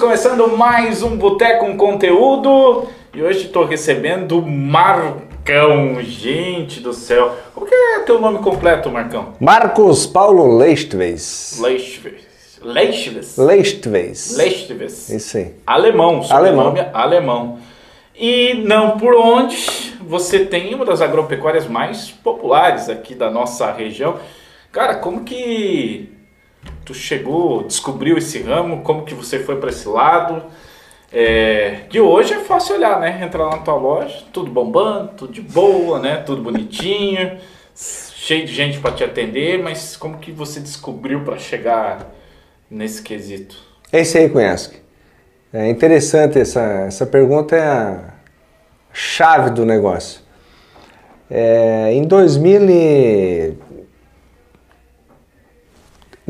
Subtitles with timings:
[0.00, 6.00] começando mais um Boteco com Conteúdo e hoje estou recebendo Marcão.
[6.00, 9.34] Gente do céu, qual que é teu nome completo, Marcão?
[9.38, 11.60] Marcos Paulo Leistves.
[11.60, 12.14] Leistves.
[12.62, 13.36] Leistves.
[13.36, 14.36] Leistves.
[14.38, 15.10] Leistves.
[15.10, 15.54] Isso aí.
[15.66, 16.74] Alemão, Alemão.
[16.94, 17.58] alemão.
[18.16, 24.16] E não por onde você tem uma das agropecuárias mais populares aqui da nossa região.
[24.72, 26.19] Cara, como que
[26.84, 28.82] tu chegou, descobriu esse ramo?
[28.82, 30.44] Como que você foi para esse lado?
[31.12, 33.20] É, de hoje é fácil olhar, né?
[33.24, 36.16] Entrar na tua loja, tudo bombando, tudo de boa, né?
[36.18, 37.38] Tudo bonitinho,
[37.74, 42.12] cheio de gente para te atender, mas como que você descobriu para chegar
[42.70, 43.56] nesse quesito?
[43.92, 44.78] É isso aí, Cunhasque.
[45.52, 48.14] É interessante essa, essa pergunta, é a
[48.92, 50.20] chave do negócio.
[51.28, 53.54] É, em 2000 e...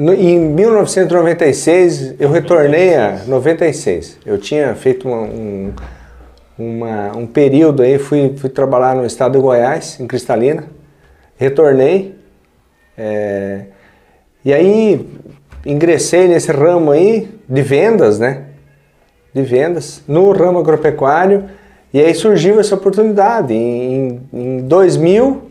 [0.01, 4.19] no- em 1996, eu retornei a 96.
[4.25, 5.73] Eu tinha feito uma- um,
[6.59, 10.65] uma- um período aí, fui, fui trabalhar no estado de Goiás, em Cristalina.
[11.37, 12.19] Retornei.
[13.03, 13.65] é,
[14.45, 15.09] e aí
[15.65, 18.45] ingressei nesse ramo aí de vendas, né?
[19.33, 21.45] De vendas no ramo agropecuário
[21.95, 23.55] e aí surgiu essa oportunidade.
[23.55, 25.51] Em, em 2000,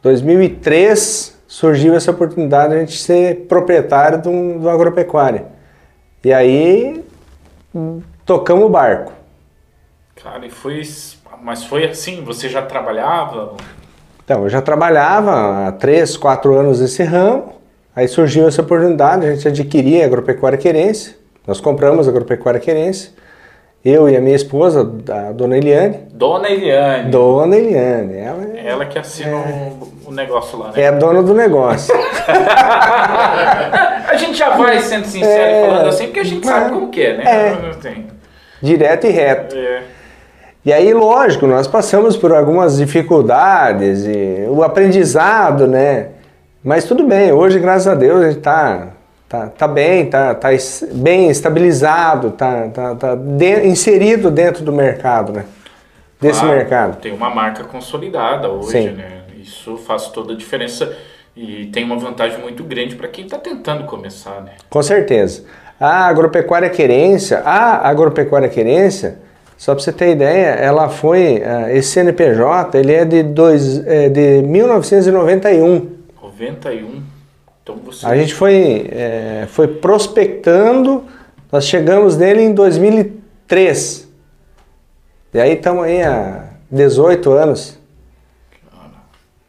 [0.00, 5.46] 2003 surgiu essa oportunidade de a gente ser proprietário de um, de uma agropecuária.
[6.22, 7.02] E aí
[8.26, 9.10] tocamos o barco.
[10.22, 10.82] Cara, e foi.
[11.42, 13.56] Mas foi assim, você já trabalhava?
[14.22, 17.54] Então, eu já trabalhava há 3, 4 anos nesse ramo,
[17.94, 23.12] aí surgiu essa oportunidade, a gente adquiria a Agropecuária Querência, nós compramos a Agropecuária Querência,
[23.84, 27.10] eu e a minha esposa, a dona Eliane, Dona Eliane.
[27.10, 30.72] dona Eliane, ela é, Ela que assina o, o negócio lá, né?
[30.82, 31.94] é a dona do negócio.
[34.08, 37.02] A gente já vai sendo sincero É, falando assim, porque a gente sabe como que
[37.02, 37.24] é, né?
[37.26, 37.94] é.
[38.62, 39.56] Direto e reto.
[39.56, 39.82] É.
[40.64, 46.08] E aí, lógico, nós passamos por algumas dificuldades e o aprendizado, né?
[46.64, 48.88] Mas tudo bem, hoje, graças a Deus, a gente tá,
[49.28, 50.48] tá, tá bem, tá, tá
[50.92, 55.44] bem estabilizado, tá, tá, tá de- inserido dentro do mercado, né?
[56.20, 56.96] Desse Claro, mercado.
[57.00, 58.88] Tem uma marca consolidada hoje, Sim.
[58.92, 59.08] né?
[59.46, 60.92] Isso faz toda a diferença
[61.36, 64.54] e tem uma vantagem muito grande para quem está tentando começar, né?
[64.68, 65.44] Com certeza.
[65.78, 69.20] A agropecuária querência, a agropecuária querência,
[69.56, 74.08] só para você ter ideia, ela foi, ah, esse CNPJ, ele é de, dois, é
[74.08, 75.92] de 1991.
[76.20, 77.02] 91.
[77.62, 78.04] Então você.
[78.04, 81.04] A gente foi, é, foi prospectando,
[81.52, 84.08] nós chegamos nele em 2003.
[85.32, 87.85] E aí estamos aí há 18 anos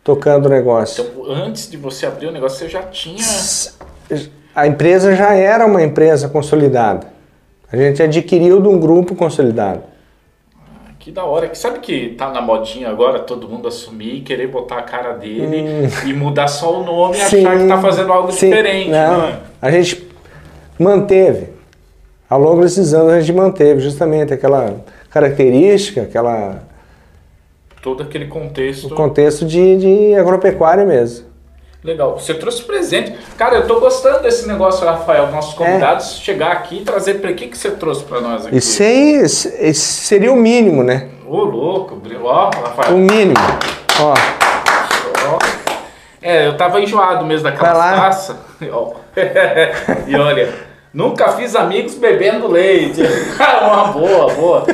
[0.08, 1.04] tocando o negócio.
[1.04, 3.22] Então, antes de você abrir o negócio, você já tinha.
[4.56, 7.08] A empresa já era uma empresa consolidada.
[7.70, 9.82] A gente adquiriu de um grupo consolidado.
[10.98, 11.54] Que da hora.
[11.54, 16.14] Sabe que tá na modinha agora todo mundo assumir querer botar a cara dele e
[16.14, 18.32] mudar só o nome e achar que tá fazendo algo Hum.
[18.32, 18.50] sim.
[18.50, 18.90] diferente.
[18.90, 19.40] Não, né?
[19.62, 20.08] A gente
[20.80, 21.50] manteve.
[22.30, 24.74] Ao longo desses anos a gente manteve justamente aquela
[25.10, 26.62] característica, aquela
[27.82, 28.88] Todo aquele contexto.
[28.88, 31.28] o contexto de, de agropecuária mesmo.
[31.84, 32.20] Legal.
[32.20, 33.14] Você trouxe presente.
[33.38, 35.32] Cara, eu tô gostando desse negócio, Rafael.
[35.32, 38.58] Nossos convidados chegar aqui e trazer para que que você trouxe para nós aqui?
[38.58, 41.10] Isso aí seria o mínimo, né?
[41.26, 42.02] Ô, louco.
[42.24, 42.98] Ó, O Rafael.
[42.98, 43.36] mínimo.
[44.02, 44.14] Ó.
[46.22, 48.38] É, eu tava enjoado mesmo daquela taça.
[50.08, 50.54] E olha,
[50.94, 53.02] nunca fiz amigos bebendo leite.
[53.62, 54.66] Uma boa, boa.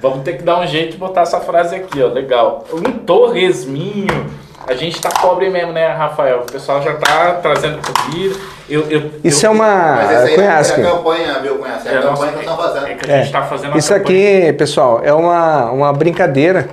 [0.00, 2.08] Vamos ter que dar um jeito de botar essa frase aqui, ó.
[2.08, 2.64] Legal.
[2.72, 4.26] Um torresminho.
[4.66, 6.40] A gente tá pobre mesmo, né, Rafael?
[6.40, 8.34] O pessoal já tá trazendo comida.
[8.68, 9.92] Eu, eu, isso eu, é uma.
[9.96, 10.72] Mas essa aí Conhece?
[10.72, 11.58] é a campanha, viu?
[11.58, 11.88] Conhece?
[11.88, 12.98] É É, a nossa, campanha que nós estamos é fazendo.
[12.98, 14.46] que a gente tá fazendo uma Isso campanha.
[14.48, 16.68] aqui, pessoal, é uma, uma brincadeira.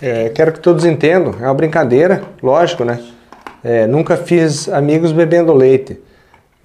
[0.00, 1.34] É, quero que todos entendam.
[1.40, 2.98] É uma brincadeira, lógico, né?
[3.62, 6.00] É, nunca fiz amigos bebendo leite.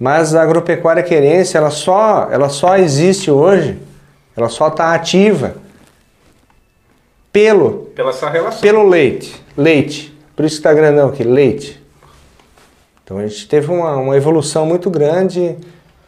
[0.00, 3.78] Mas a agropecuária querência, ela só, ela só existe hoje,
[4.34, 5.54] ela só está ativa
[7.36, 8.62] pelo, Pela essa relação.
[8.62, 9.36] pelo leite.
[9.54, 10.16] Leite.
[10.34, 11.78] Por isso que está grandão aqui, leite.
[13.04, 15.54] Então a gente teve uma, uma evolução muito grande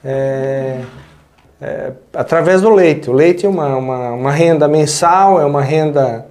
[0.02, 0.80] é,
[1.60, 3.10] é, através do leite.
[3.10, 6.24] O leite é uma, uma, uma renda mensal, é uma renda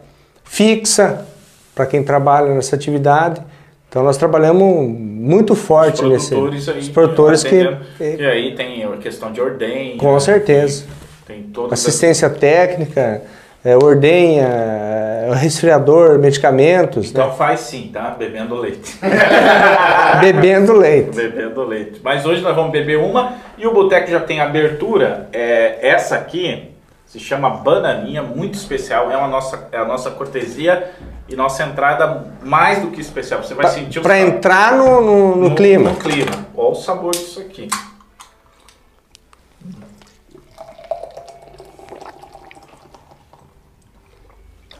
[0.43, 1.27] fixa
[1.75, 3.39] para quem trabalha nessa atividade.
[3.87, 6.29] Então nós trabalhamos muito forte Os nesse.
[6.29, 6.79] produtores aí.
[6.79, 7.77] os produtores que.
[7.99, 9.95] E aí tem a questão de ordem.
[9.97, 10.19] com né?
[10.19, 10.85] certeza,
[11.27, 13.21] Tem toda assistência técnica,
[13.69, 17.21] é, ordenha, é, resfriador, medicamentos, né?
[17.23, 18.15] Então faz sim, tá?
[18.17, 18.97] Bebendo leite.
[20.21, 21.15] bebendo leite.
[21.15, 21.99] Bebendo leite.
[22.03, 25.27] Mas hoje nós vamos beber uma e o boteco já tem abertura.
[25.33, 26.71] É, essa aqui
[27.05, 29.11] se chama Bananinha, muito especial.
[29.11, 30.91] É, uma nossa, é a nossa cortesia
[31.29, 33.43] e nossa entrada mais do que especial.
[33.43, 34.33] Você vai Pra- sentir o Pra sabor.
[34.33, 35.89] entrar no, no- no clima.
[35.91, 36.31] No clima.
[36.55, 37.67] Olha o sabor disso aqui.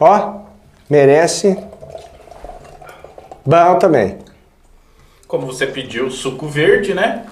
[0.00, 0.32] Ó,
[0.88, 1.58] merece.
[3.44, 4.18] Bom também.
[5.26, 7.24] Como você pediu suco verde, né?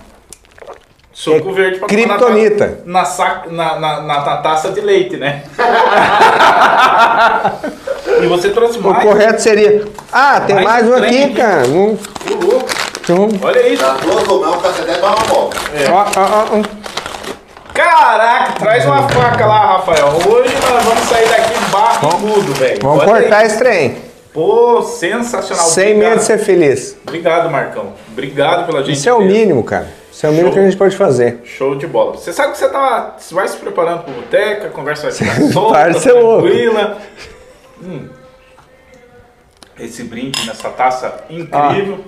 [1.13, 2.81] Suco É verde pra criptonita.
[2.85, 3.03] tomar na,
[3.51, 5.45] na, na, na, na- na taça de leite, né?
[8.23, 9.03] e você trouxe O mais.
[9.03, 9.87] correto seria.
[10.13, 11.35] Ah, tem Mais mais um aqui, aqui.
[11.35, 11.67] cara.
[11.69, 11.97] Um,
[13.01, 13.83] então, Olha isso.
[13.83, 15.57] Dá duas ou não, fica até dar uma volta.
[15.93, 16.63] ó, ó, ó,
[17.77, 20.07] Caraca, traz uma faca lá, Rafael.
[20.09, 22.79] Hoje nós vamos sair daqui barrigudo, velho.
[22.83, 23.47] Vamos Olha cortar aí.
[23.47, 23.97] esse trem.
[24.33, 25.67] Pô, sensacional.
[25.67, 26.09] Sem Obrigado.
[26.11, 26.97] medo de ser feliz.
[27.07, 27.93] Obrigado, Marcão.
[28.11, 28.97] Obrigado pela gente.
[28.97, 29.89] Isso é o mínimo, cara.
[30.13, 30.55] Isso é o mínimo Show.
[30.55, 31.41] que a gente pode fazer.
[31.45, 32.17] Show de bola.
[32.17, 35.41] Você sabe que você tá, você vai se preparando pro boteca, a conversa vai ficar
[35.53, 36.43] solta, Para louco.
[36.49, 36.99] tranquila.
[37.83, 38.09] Hum.
[39.79, 42.01] Esse brinde nessa taça incrível.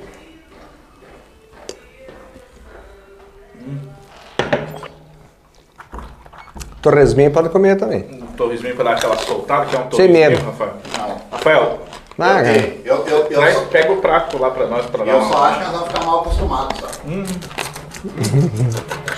[6.90, 8.04] Torresminho pode comer também.
[8.10, 10.44] Um torresminho pra dar aquela soltada, que é um Sem torresminho, medo.
[10.46, 10.72] Rafael.
[10.98, 11.16] Não.
[11.30, 11.78] Rafael,
[12.18, 12.50] Ah, cara.
[12.50, 12.82] Ok.
[12.84, 15.26] Eu, eu, eu, traz- só, pega o prato lá pra nós, pra dar eu só
[15.36, 15.46] uma...
[15.48, 17.24] acho que nós vamos ficar mal acostumados, sabe?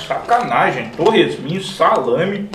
[0.07, 2.51] Sacanagem, torresminho, salame.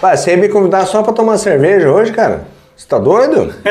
[0.00, 2.44] Pai, você ia me convidar só pra tomar cerveja hoje, cara?
[2.76, 3.54] Você tá doido?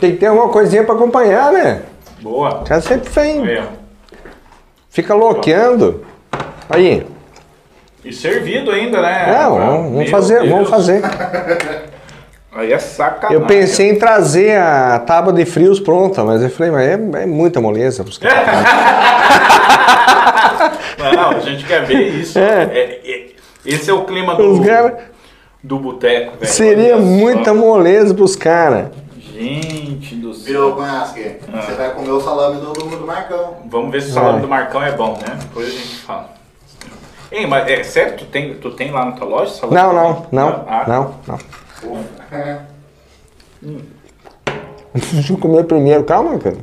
[0.00, 1.82] Tem que ter alguma coisinha pra acompanhar, né?
[2.22, 2.60] Boa.
[2.62, 3.64] O cara sempre vem, ó.
[4.88, 6.04] fica loqueando.
[6.70, 7.06] Aí,
[8.04, 9.24] E servido ainda, né?
[9.28, 10.50] é, vamos, vamos fazer, Deus.
[10.50, 11.02] vamos fazer.
[12.52, 13.36] Aí é sacanagem.
[13.40, 17.26] Eu pensei em trazer a tábua de frios pronta, mas eu falei, mas é, é
[17.26, 18.44] muita moleza pros caras.
[20.98, 22.38] Não, a gente quer ver isso.
[22.38, 22.62] É.
[22.64, 23.26] É, é,
[23.64, 24.92] esse é o clima do, Os caras.
[25.62, 26.52] do boteco, velho.
[26.52, 27.08] Seria Olha só.
[27.08, 28.88] muita moleza pros caras.
[29.32, 30.44] Gente do céu.
[30.44, 31.36] Virou conhasque.
[31.52, 31.62] Ah.
[31.62, 33.56] Você vai comer o salame do, do, do Marcão.
[33.66, 34.42] Vamos ver se o salame É.
[34.42, 35.36] do Marcão é bom, né?
[35.40, 36.30] Depois a gente fala.
[37.30, 38.16] Ei, mas é sério?
[38.18, 39.76] Tu tem, tu tem lá na tua loja salame?
[39.76, 41.38] Não, não, não, Ah, não, não.
[42.32, 42.58] É.
[44.94, 46.56] Deixa eu comer primeiro, calma, cara.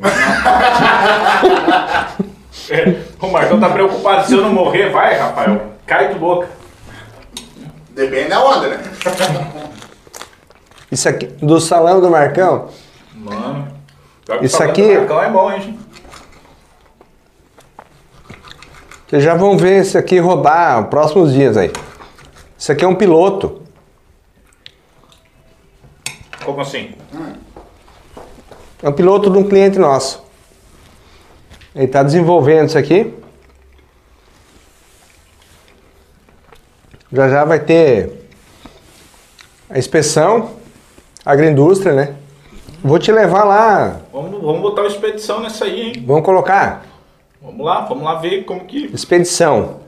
[2.70, 2.96] é.
[3.22, 4.28] O Marcão tá preocupado.
[4.28, 5.62] Se eu não morrer, vai, Rafael.
[5.86, 6.50] Cai de boca.
[7.92, 8.80] Depende da onda, né?
[10.92, 12.68] Isso aqui, do salão do Marcão,
[13.16, 13.68] Mano.
[14.42, 15.80] Isso aqui- do Marcão é bom, hein, gente?
[19.08, 21.72] Vocês já vão ver esse aqui rodar próximos dias aí.
[22.58, 23.62] Isso aqui é um piloto.
[26.44, 26.94] Como assim?
[28.84, 30.22] É um piloto de um cliente nosso.
[31.74, 33.14] Ele está desenvolvendo isso aqui.
[37.10, 38.28] Já já vai ter
[39.70, 40.52] a inspeção,
[41.26, 42.16] agroindústria, né?
[42.84, 44.02] Vou te levar lá.
[44.12, 46.04] Vamos, vamos botar uma expedição nessa aí, hein?
[46.06, 46.86] Vamos colocar
[47.42, 48.86] Vamos lá, vamos lá ver como que.
[48.94, 49.80] expedição.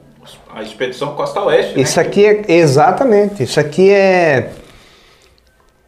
[0.54, 1.82] A expedição Costa Oeste, né?
[1.82, 3.44] Isso aqui é exatamente.
[3.44, 4.52] Isso aqui é.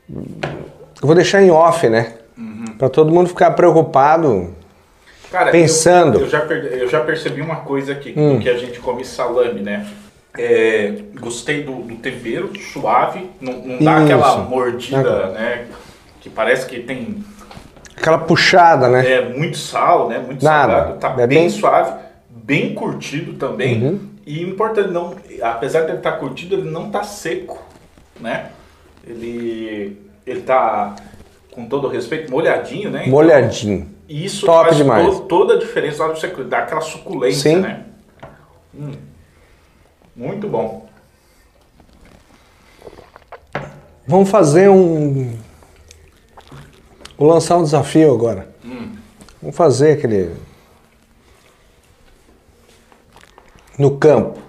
[0.10, 2.14] Eu vou deixar em off, né?
[2.78, 4.56] Para todo mundo ficar preocupado.
[5.32, 6.18] Cara, Pensando.
[6.18, 6.22] Hum.
[6.22, 9.06] Eu, eu já, per- eu já percebi uma coisa aqui, do que a gente come
[9.06, 9.88] salame, né?
[10.38, 14.04] É, gostei do, do tempero, suave, não, não dá Isso.
[14.04, 15.68] aquela mordida, né?
[16.22, 17.24] Que parece que tem
[17.98, 19.10] Aquela puxada, né?
[19.12, 20.18] é, muito sal, né?
[20.20, 20.74] Muito Nada.
[20.74, 21.00] salgado.
[21.00, 21.94] Tá É bem, bem- suave,
[22.30, 23.84] bem curtido também.
[23.84, 24.00] Uhum.
[24.26, 27.62] E importante, não, apesar de ele estar curtido, ele não tá seco,
[28.20, 28.52] né?
[29.06, 30.96] Ele, ele tá,
[31.52, 33.00] com todo respeito, molhadinho, né?
[33.02, 33.88] Então, Molhadinho.
[34.08, 35.08] isso Top faz demais.
[35.08, 37.58] to- toda a diferença na hora de você dar aquela suculência, Sim.
[37.62, 37.84] né?
[38.74, 38.92] Hum.
[40.16, 40.88] Muito bom.
[44.08, 45.34] Vamos fazer um.
[47.22, 48.50] Vou lançar um desafio agora.
[49.40, 50.36] Vamos fazer aquele.
[53.78, 54.40] No campo.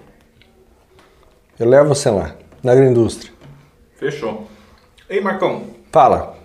[1.59, 3.31] Eu levo você lá, na agroindústria.
[3.95, 4.47] Fechou.
[5.07, 6.35] Ei, Marcão, Fala.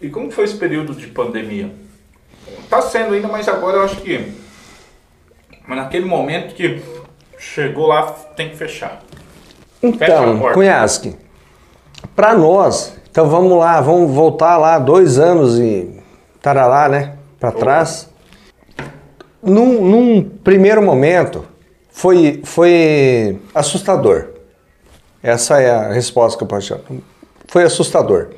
[0.00, 1.74] e como foi esse período de pandemia?
[2.70, 4.32] Tá sendo ainda, mas agora eu acho que.
[5.66, 6.80] Mas naquele momento que
[7.36, 9.02] chegou lá, tem que fechar.
[9.80, 10.54] Fecha Então, porta.
[10.54, 11.16] Cunhasque,
[12.14, 15.90] para nós, então vamos lá, vamos voltar lá dois anos e
[16.40, 17.14] tarará, né?
[17.38, 18.08] Para trás.
[19.42, 21.44] Num, num primeiro momento,
[21.90, 24.28] foi, foi assustador.
[25.22, 26.80] Essa é a resposta que eu posso dar.
[27.48, 28.28] Foi assustador.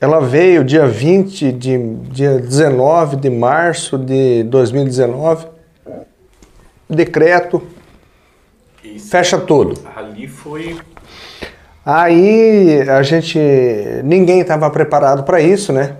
[0.00, 5.48] Ela veio dia 20 de dia 19 de março de 2019.
[6.88, 7.60] Decreto
[8.84, 9.10] Isso.
[9.10, 9.80] fecha tudo.
[9.96, 10.78] Ali foi.
[11.84, 13.38] Aí a gente
[14.04, 15.96] ninguém estava preparado para isso, né?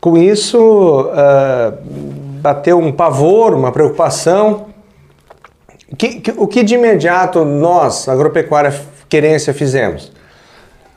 [0.00, 1.72] Com isso ah,
[2.40, 4.66] bateu um pavor, uma preocupação.
[5.98, 8.72] Que- que- o que de imediato nós, agropecuária
[9.08, 10.12] querência, fizemos?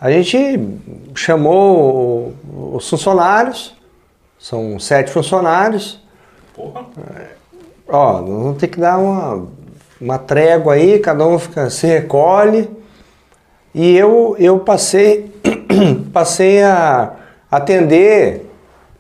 [0.02, 0.60] A gente
[1.16, 2.34] chamou
[2.74, 3.76] os funcionários,
[4.38, 6.02] são sete funcionários,
[6.56, 6.86] Porra.
[7.88, 9.46] ó, nós vamos ter que dar uma,
[10.00, 12.70] uma trégua aí, cada um fica, se recolhe.
[13.74, 15.32] E eu, eu passei,
[16.14, 17.12] passei a
[17.52, 18.50] atender,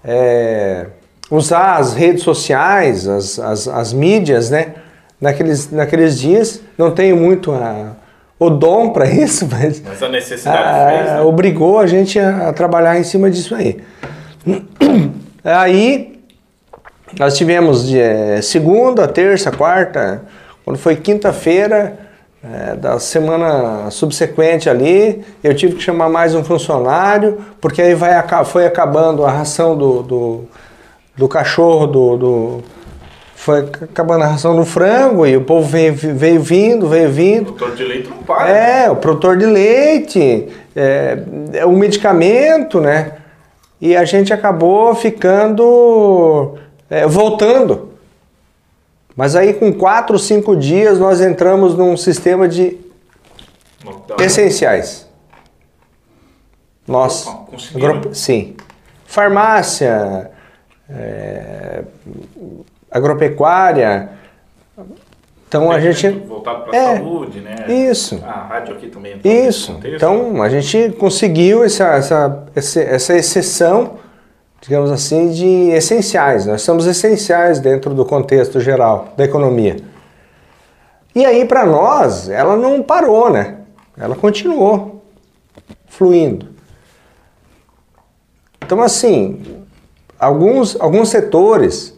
[0.03, 0.85] é,
[1.29, 4.73] usar as redes sociais, as, as, as mídias, né?
[5.19, 7.93] Naqueles, naqueles dias, não tenho muito a-
[8.39, 11.21] o dom para isso, mas Mas a necessidade ah, fez, né?
[11.21, 13.77] obrigou a gente a, a trabalhar em cima disso aí.
[15.43, 16.19] Aí
[17.17, 20.23] nós tivemos de, eh, segunda, terça, quarta,
[20.63, 21.97] quando foi quinta-feira
[22.43, 28.11] eh, da semana subsequente ali, eu tive que chamar mais um funcionário, porque aí vai,
[28.45, 30.41] foi acabando a ração do, do,
[31.17, 32.63] do cachorro, do, do-
[33.35, 37.53] foi acabando a ração do frango, e o povo veio, veio vindo, veio O vindo.
[37.53, 38.49] produtor de leite não para.
[38.49, 41.17] É, o produtor de leite, é,
[41.53, 43.13] é o medicamento, né?
[43.79, 46.55] E a gente acabou ficando,
[46.89, 47.88] é, voltando.
[49.19, 52.77] Mas aí com quatro, cinco dias nós entramos num sistema de
[53.83, 54.17] Lockdown.
[54.21, 55.09] essenciais.
[56.87, 58.55] Nós, Opa, agro- sim,
[59.05, 60.31] farmácia,
[60.89, 61.83] é,
[62.89, 64.09] agropecuária.
[65.49, 67.55] Então a gente Voltado para É, saúde, né?
[67.67, 68.23] isso.
[68.25, 69.19] A rádio aqui também.
[69.21, 69.77] Isso.
[69.83, 73.97] Então a gente conseguiu essa, essa, essa exceção,
[74.61, 76.45] digamos assim, de essenciais.
[76.45, 79.77] Nós somos essenciais dentro do contexto geral da economia.
[81.15, 83.57] E aí, para nós, ela não parou, né?
[83.97, 85.03] Ela continuou
[85.87, 86.47] fluindo.
[88.63, 89.65] Então, assim,
[90.19, 91.93] alguns, alguns setores,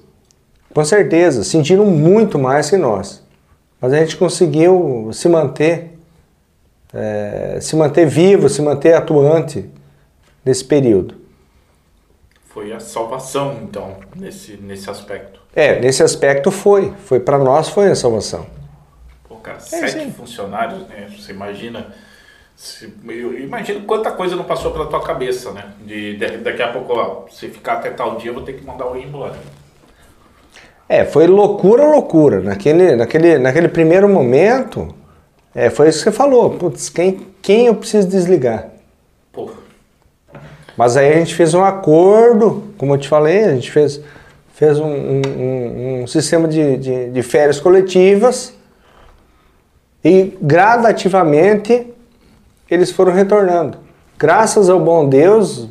[0.73, 3.21] com certeza, sentiram muito mais que nós.
[3.79, 5.91] Mas a gente conseguiu se manter
[6.93, 9.69] é, se manter vivo, se manter atuante
[10.43, 11.15] nesse período.
[12.53, 15.39] Foi a salvação, então, nesse, nesse aspecto.
[15.55, 18.45] É, nesse aspecto foi, foi para nós foi a salvação.
[19.27, 20.11] Pô, cara, É, sete sim.
[20.11, 21.09] funcionários, né?
[21.17, 21.93] Você imagina.
[22.55, 25.73] Se, eu imagino quanta coisa não passou pela tua cabeça, né?
[25.81, 28.65] De, de- daqui a pouco, ó, se ficar até tal dia, eu vou ter que
[28.65, 29.35] mandar o embora.
[30.87, 32.41] É, foi loucura, loucura.
[32.41, 34.93] Naquele, naquele, naquele primeiro momento,
[35.55, 36.51] é, foi isso que você falou.
[36.51, 38.70] Putz, quem, quem eu preciso desligar?
[40.81, 44.01] Mas aí a gente fez um acordo, como eu te falei, a gente fez,
[44.55, 48.51] fez um, um- um- um sistema de, de, de férias coletivas
[50.03, 51.85] e gradativamente
[52.67, 53.77] eles foram retornando.
[54.17, 55.69] Graças ao bom Deus,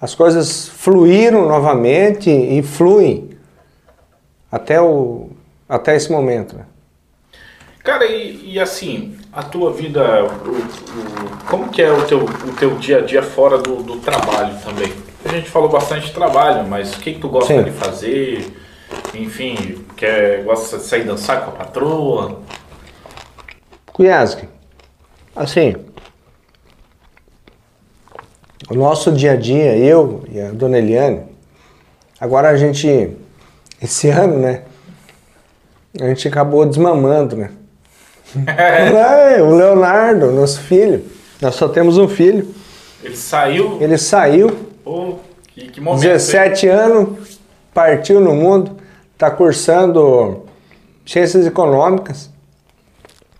[0.00, 3.30] as coisas fluíram novamente e fluem
[4.50, 5.28] até, o,
[5.68, 6.56] até esse momento.
[6.56, 6.64] né?
[7.84, 12.52] Cara, e, e assim, a tua vida, o- o- como que é o teu, o
[12.58, 14.92] teu dia a dia fora do, do trabalho também?
[15.24, 17.62] A gente falou bastante de trabalho, mas o que, que tu gosta Sim.
[17.62, 18.52] de fazer?
[19.14, 22.40] Enfim, quer, gosta de sair dançar com a patroa?
[23.92, 24.48] Kuyaski,
[25.34, 25.76] assim,
[28.70, 31.22] o nosso dia a dia, eu e a dona Eliane,
[32.20, 33.16] agora a gente,
[33.80, 34.62] esse ano, né,
[36.00, 37.50] a gente acabou desmamando, né?
[38.46, 41.04] É, o Leonardo, nosso filho,
[41.40, 42.48] nós só temos um filho,
[43.02, 44.48] Ele saiu, ele saiu,
[44.84, 45.16] pô,
[45.48, 46.02] que, que momento.
[46.04, 46.10] hein?
[46.12, 47.40] 17 anos,
[47.74, 48.76] partiu no mundo,
[49.12, 50.44] está cursando
[51.04, 52.30] Ciências Econômicas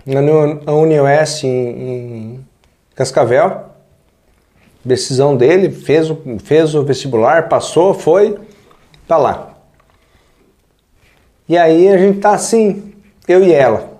[0.04, 1.68] na Uni- na Unioeste em,
[2.34, 2.46] em
[2.94, 3.66] Cascavel.
[4.84, 8.36] Decisão dele, fez o, fez o vestibular, passou, foi,
[9.06, 9.50] tá lá.
[11.48, 12.92] E aí a gente tá assim,
[13.28, 13.91] eu e ela.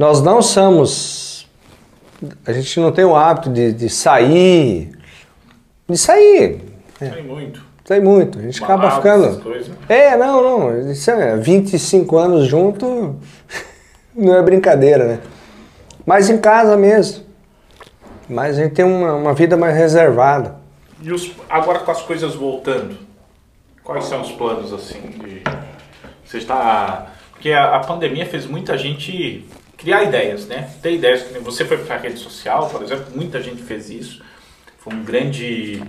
[0.00, 1.46] Nós não somos.
[2.46, 4.92] A gente não tem o hábito de, de sair.
[5.86, 6.64] De sair.
[6.98, 7.62] Sai muito.
[7.84, 8.38] Sai muito.
[8.38, 9.42] A gente acaba ficando.
[9.42, 9.70] coisas.
[9.90, 10.90] É, não, não.
[10.90, 13.16] Isso é 25 anos junto
[14.16, 15.20] não é brincadeira, né?
[16.06, 17.26] Mas em casa mesmo.
[18.26, 20.56] Mas a gente tem uma, uma vida mais reservada.
[21.02, 22.96] E os, agora com as coisas voltando,
[23.84, 25.42] quais são os planos assim de.
[26.24, 27.08] Você está.
[27.32, 29.46] Porque a, a pandemia fez muita gente
[29.80, 30.68] criar ideias, né?
[30.82, 31.24] Ter ideias.
[31.42, 34.22] Você foi para a rede social, por exemplo, muita gente fez isso.
[34.78, 35.82] Foi um grande,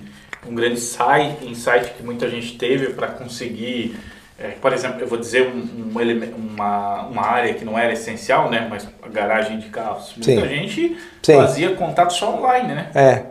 [0.48, 3.98] um grande insight, insight que muita gente teve para conseguir,
[4.39, 5.91] é, por exemplo, eu vou dizer um, um
[6.36, 8.65] uma, uma área que não era essencial, né?
[8.69, 10.13] Mas a garagem de carros.
[10.15, 10.48] Muita Sim.
[10.48, 11.36] gente Sim.
[11.36, 12.91] fazia contato só online, né?
[12.95, 13.25] É,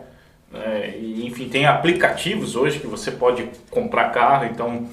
[0.53, 4.85] É, enfim, tem aplicativos hoje que você pode comprar carro, então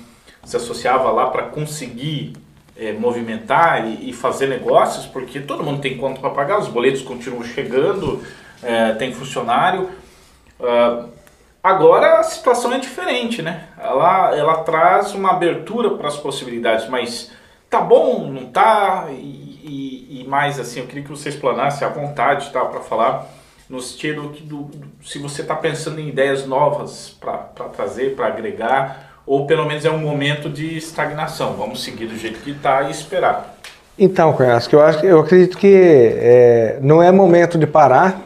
[0.45, 2.33] se associava lá para conseguir
[2.79, 7.03] é, movimentar e, e fazer negócios, porque todo mundo tem conta para pagar, os boletos
[7.03, 8.23] continuam chegando,
[8.63, 9.91] é, tem funcionário.
[10.61, 11.07] Ah,
[11.63, 13.69] agora a situação é diferente, né?
[13.79, 17.31] Ela, ela traz uma abertura para as possibilidades, mas
[17.71, 19.07] tá bom, não tá?
[19.11, 19.15] E,
[19.65, 23.27] e- e mais assim, eu queria que você explanasse à vontade tá, para falar
[23.69, 27.37] no sentido do, do- se você está pensando em ideias novas para
[27.77, 31.53] trazer, para agregar, ou pelo menos é um momento de estagnação.
[31.53, 33.57] Vamos seguir do jeito que está e esperar.
[33.99, 35.75] Então, Cunhasco, eu, acho, que- eu acredito que
[36.17, 38.23] é, não é momento de parar.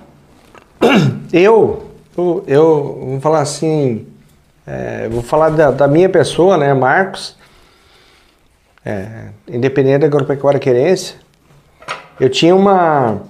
[1.33, 4.07] Eu, eu, eu vou falar assim,
[4.67, 7.39] é, vou falar da, da minha pessoa, né, Marcos,
[8.85, 11.17] é, independente da agropecuária querência,
[12.21, 13.23] eu tinha uma,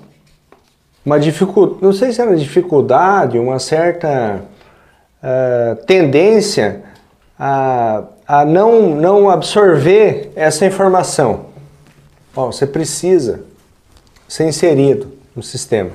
[1.06, 4.40] uma dificuldade, não sei se era dificuldade, uma certa
[5.22, 6.82] eh, tendência
[7.44, 11.46] a, a não, não absorver essa informação.
[12.36, 13.40] Ó, você precisa
[14.28, 15.90] ser inserido no sistema.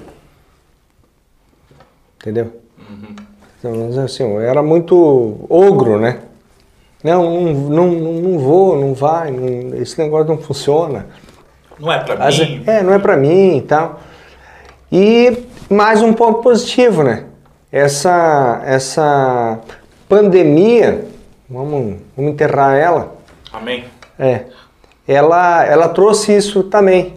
[2.20, 2.51] Entendeu?
[3.58, 6.20] Então, assim, eu era muito ogro, né?
[7.01, 7.88] Não, não, não,
[8.22, 11.08] não, vou, não vai, não- esse negócio não funciona.
[11.80, 12.63] Não é para mim.
[12.68, 14.01] É, não é pra mim e tal.
[14.92, 17.24] E mais um ponto positivo, né?
[17.72, 19.60] Essa, essa
[20.10, 21.06] pandemia,
[21.50, 23.16] vamos, vamos enterrar ela,
[23.51, 23.86] Amém.
[24.18, 24.46] é,
[25.08, 27.16] ela, ela trouxe isso também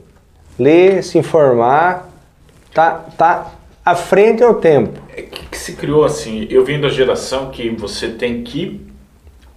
[0.60, 2.08] Ler, se informar,
[2.72, 3.54] tá, tá
[3.84, 5.00] à frente ao tempo.
[5.18, 8.80] É que, que se criou assim, eu vim da geração que você tem que,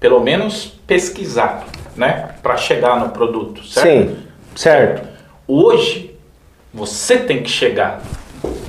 [0.01, 2.31] pelo menos, pesquisar, né?
[2.43, 3.87] Para chegar no produto, certo?
[3.87, 4.17] Sim,
[4.55, 5.07] certo.
[5.47, 6.17] Hoje,
[6.73, 8.01] você tem que chegar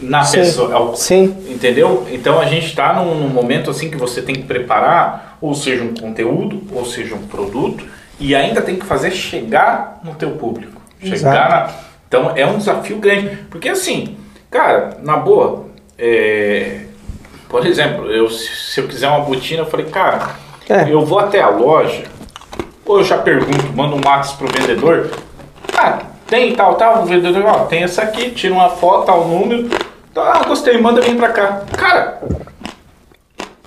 [0.02, 0.74] na Sim, pessoa.
[0.74, 1.36] ao- sim.
[1.50, 2.06] Entendeu?
[2.12, 5.84] Então a gente está num, num momento assim que você tem que preparar, ou seja,
[5.84, 7.84] um conteúdo, ou seja, um produto,
[8.20, 10.82] e ainda tem que fazer chegar no teu público.
[11.02, 11.70] Chegar na.
[12.08, 13.38] Então é um desafio grande.
[13.50, 14.18] Porque assim,
[14.50, 15.66] cara, na boa,
[15.98, 16.82] é,
[17.50, 20.36] por exemplo, eu, se eu quiser uma botina, eu falei, cara,
[20.70, 20.92] É.
[20.92, 22.04] eu vou até a loja,
[22.86, 25.12] ou eu já pergunto, mando um WhatsApp pro vendedor,
[25.78, 29.70] ah, tem tal, tal, o vendedor, ó, tem essa aqui, tira uma foto, tal número,
[30.16, 31.62] ah, gostei, manda vir pra cá.
[31.78, 32.22] Cara,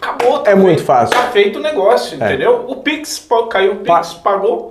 [0.00, 0.40] acabou.
[0.40, 1.16] tá É muito feito, fácil.
[1.16, 2.26] Tá feito o negócio, É.
[2.26, 2.64] entendeu?
[2.68, 4.70] O Pix, caiu o Pix, pagou,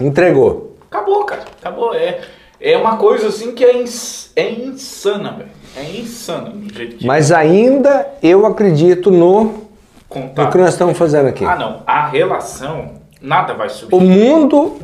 [0.00, 0.76] Entregou.
[0.90, 1.94] acabou, cara, acabou.
[1.94, 2.20] É,
[2.60, 5.50] é uma coisa assim que é, ins- é insana, velho.
[5.76, 9.68] É insana do jeito que Mas ainda eu acredito no, no
[10.08, 10.50] contar.
[10.50, 11.44] que nós estamos fazendo aqui.
[11.44, 13.94] Ah, não, a relação, nada vai subir.
[13.94, 14.78] O mundo,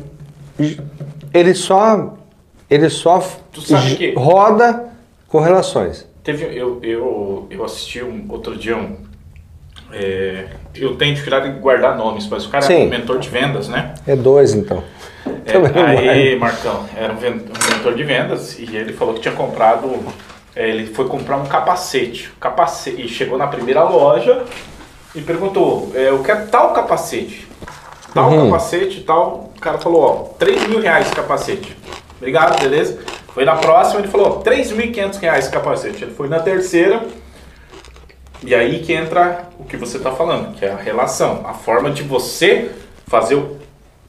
[1.37, 2.13] ele só,
[2.69, 3.19] ele só
[3.51, 4.87] Tu sabe que- roda
[5.27, 6.07] com relações.
[6.23, 8.95] Teve, eu, eu, eu assisti um, outro dia um.
[9.93, 12.87] é, eu tenho dificuldade em guardar nomes, mas o cara é Sim.
[12.87, 13.93] um mentor de vendas, né?
[14.07, 14.83] É dois, então.
[15.45, 16.35] É, aí.
[16.39, 19.87] Marcão, era um mentor de vendas e ele falou que tinha comprado
[20.55, 22.31] É, ele foi comprar um capacete.
[22.39, 24.45] capacete e chegou na primeira loja
[25.13, 27.45] e perguntou: é, Eu quero tal capacete.
[28.13, 28.45] Tal Uhum.
[28.49, 29.44] capacete, tal.
[29.55, 31.75] O cara falou: Ó, 3 mil reais esse capacete.
[32.17, 32.99] Obrigado, beleza?
[33.33, 36.03] Foi na próxima, ele falou: 3.500 reais esse capacete.
[36.03, 37.05] Ele foi na terceira.
[38.43, 41.89] E aí que entra o que você está falando, que é a relação, a forma
[41.89, 42.71] de você
[43.07, 43.57] fazer o,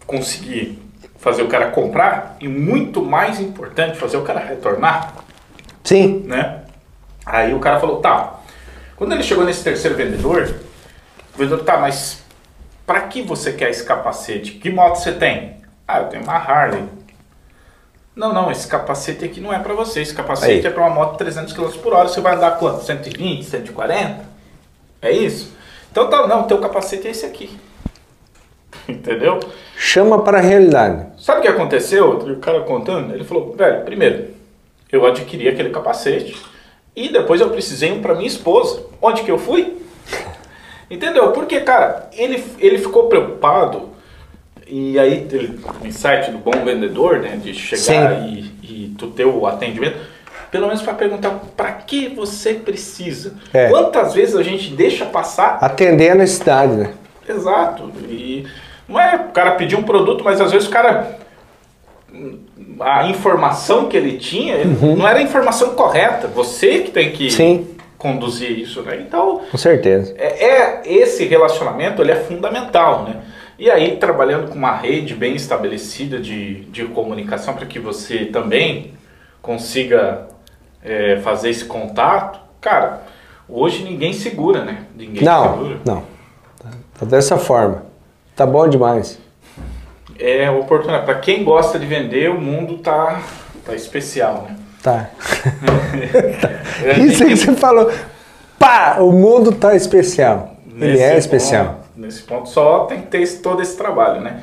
[0.07, 0.79] conseguir
[1.19, 5.15] fazer o cara comprar e muito mais importante, fazer o cara retornar,
[5.83, 6.23] Sim.
[6.27, 6.63] né?
[7.25, 8.41] Aí o cara falou, tá.
[8.97, 10.55] Quando ele chegou nesse terceiro vendedor,
[11.35, 12.23] o vendedor, tá, mas
[12.87, 14.53] para que você quer esse capacete?
[14.53, 15.57] Que moto você tem?
[15.87, 16.85] Ah, eu tenho uma Harley.
[18.14, 20.01] Não, não, esse capacete aqui não é para você.
[20.01, 20.66] Esse capacete Aí.
[20.66, 22.09] é para uma moto de 300 km por hora.
[22.09, 22.83] Você vai andar quanto?
[22.83, 24.25] 120, 140?
[25.03, 25.55] É isso?
[25.90, 27.59] Então tá, não, teu capacete é esse aqui.
[28.88, 29.40] Entendeu?
[29.77, 31.07] Chama para a realidade.
[31.18, 32.11] Sabe o que aconteceu?
[32.11, 34.29] O cara contando, ele falou, velho, primeiro,
[34.90, 36.37] eu adquiri aquele capacete
[36.94, 38.85] e depois eu precisei um para minha esposa.
[39.03, 39.77] Onde que eu fui?
[40.90, 41.33] Entendeu?
[41.33, 43.90] Porque, cara, ele, ele ficou preocupado
[44.66, 45.27] e aí
[45.83, 49.96] o insight do bom vendedor, né, de chegar e, e tu ter o atendimento,
[50.51, 53.35] pelo menos para perguntar para que você precisa.
[53.53, 53.68] É.
[53.68, 56.92] Quantas vezes a gente deixa passar Atender a necessidade, né?
[57.29, 57.92] Exato.
[58.09, 58.46] E
[58.88, 61.18] não é o cara pedir um produto, mas às vezes o cara.
[62.81, 66.29] A informação que ele tinha ele- não era a informação correta.
[66.29, 67.31] Você que tem que Uhum.
[67.31, 67.68] Sim.
[67.99, 68.97] Conduzir isso, né?
[69.07, 70.15] Então, Com certeza.
[70.19, 73.23] é, é- esse relacionamento ele é fundamental, né?
[73.59, 78.93] E aí, trabalhando com uma rede bem estabelecida de, de comunicação para que você também
[79.41, 80.27] consiga
[80.85, 83.03] é, fazer esse contato, cara,
[83.49, 84.85] hoje ninguém segura, né?
[84.95, 85.81] Ninguém Não, segura.
[85.85, 86.03] não.
[86.99, 87.85] Tá- dessa forma.
[88.35, 89.19] Tá bom demais.
[90.19, 91.05] É oportunidade.
[91.07, 93.23] Para quem gosta de vender, o mundo tá,
[93.65, 94.57] tá especial, né?
[94.87, 95.07] Tá.
[96.85, 97.90] É, Isso aí que você falou.
[98.57, 100.53] Pá, o mundo tá especial.
[100.79, 101.64] Ele nesse é especial.
[101.66, 104.38] ponto- nesse ponto só tem que ter esse- todo esse trabalho, né?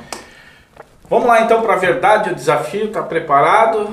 [1.08, 2.88] Vamos lá então para a verdade o desafio.
[2.90, 3.88] Tá preparado?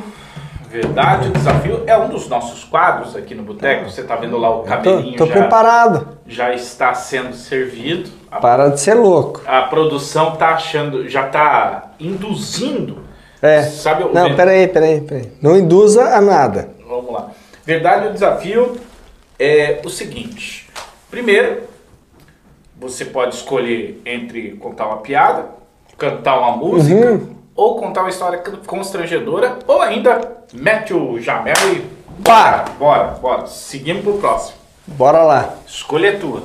[0.69, 3.89] Verdade o desafio é um dos nossos quadros aqui no Boteco.
[3.89, 6.07] Você tá vendo lá o Tô, cabelinho tô já, preparado.
[6.27, 8.09] já está sendo servido.
[8.29, 9.41] A, Para de ser louco.
[9.45, 13.00] a produção tá achando, já tá induzindo.
[13.41, 13.63] É.
[13.63, 15.32] Sabe Não, ven- peraí, peraí, peraí.
[15.41, 16.69] Não induza a nada.
[16.88, 17.32] Vamos lá.
[17.65, 18.77] Verdade ou desafio
[19.39, 20.69] é o seguinte.
[21.10, 21.63] Primeiro,
[22.80, 25.45] você pode escolher entre contar uma piada,
[25.97, 27.36] cantar uma música, Uhum.
[27.56, 32.65] ou contar uma história constrangedora, ou ainda mete o jamel e Pá!
[32.77, 33.47] bora, bora.
[33.47, 34.58] Seguimos pro próximo.
[34.88, 35.56] Bora lá.
[35.67, 36.43] Escolha é tua.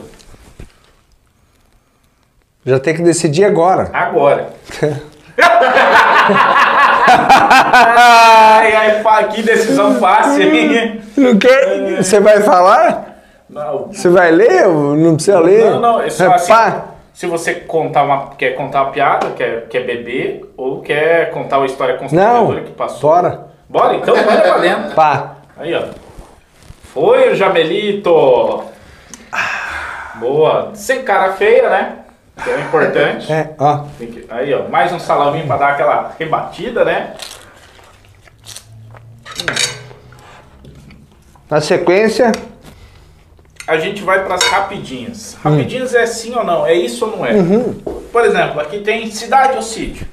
[2.64, 3.90] Já tem que decidir agora.
[3.92, 4.54] Agora.
[7.06, 8.72] ai,
[9.04, 11.00] ai, que decisão fácil, hein?
[11.16, 12.02] Não quer?
[12.02, 13.16] Você vai falar?
[13.48, 14.66] Não, Você vai ler?
[14.66, 15.70] ou Não precisa ler?
[15.70, 16.52] Não, não, é só assim.
[16.52, 16.84] Pá.
[17.14, 21.66] Se você contar uma, quer contar uma piada, quer, quer beber, ou quer contar uma
[21.66, 23.10] história constrangedora que passou.
[23.10, 23.46] bora.
[23.68, 24.94] Bora, então manda valendo.
[24.94, 25.36] Pá.
[25.58, 25.82] Aí, ó.
[26.92, 28.64] Foi o Jamelito.
[30.16, 30.70] Boa.
[30.74, 31.92] Sem cara feia, né?
[32.42, 33.32] Que é o importante.
[33.32, 33.84] É, ó.
[33.98, 34.68] Que- Aí, ó.
[34.68, 37.14] Mais um salaminho pra dar aquela rebatida, né?
[41.48, 42.32] Na sequência,
[43.68, 45.36] A gente vai pras rapidinhas.
[45.42, 46.64] Rapidinhas é sim ou não?
[46.64, 47.32] É isso ou não é?
[48.12, 50.06] Por exemplo, aqui tem cidade ou sítio?